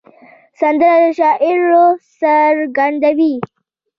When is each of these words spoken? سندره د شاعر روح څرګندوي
سندره 0.59 0.97
د 1.01 1.03
شاعر 1.17 1.57
روح 1.71 1.95
څرګندوي 2.19 3.35